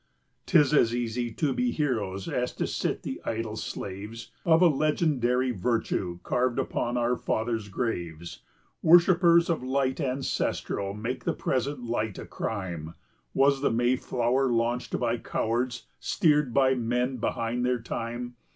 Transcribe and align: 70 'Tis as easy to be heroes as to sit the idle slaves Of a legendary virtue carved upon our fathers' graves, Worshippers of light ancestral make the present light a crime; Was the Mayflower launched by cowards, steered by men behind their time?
70 0.47 0.47
'Tis 0.47 0.73
as 0.73 0.95
easy 0.95 1.31
to 1.31 1.53
be 1.53 1.69
heroes 1.69 2.27
as 2.27 2.53
to 2.55 2.65
sit 2.65 3.03
the 3.03 3.21
idle 3.23 3.55
slaves 3.55 4.31
Of 4.47 4.63
a 4.63 4.67
legendary 4.67 5.51
virtue 5.51 6.17
carved 6.23 6.57
upon 6.57 6.97
our 6.97 7.15
fathers' 7.15 7.67
graves, 7.67 8.41
Worshippers 8.81 9.47
of 9.47 9.61
light 9.61 9.99
ancestral 10.01 10.95
make 10.95 11.23
the 11.23 11.33
present 11.35 11.83
light 11.83 12.17
a 12.17 12.25
crime; 12.25 12.95
Was 13.35 13.61
the 13.61 13.69
Mayflower 13.69 14.47
launched 14.47 14.99
by 14.99 15.17
cowards, 15.19 15.85
steered 15.99 16.51
by 16.51 16.73
men 16.73 17.17
behind 17.17 17.63
their 17.63 17.79
time? 17.79 18.37